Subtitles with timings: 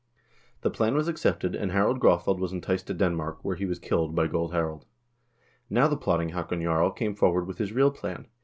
[0.61, 4.15] The plan was accepted, and Harald Graafeld was enticed to Denmark, where he was killed
[4.15, 4.87] by Gold Harald.
[5.69, 8.25] Now the plotting Haakon Jarl came forward with his real plan.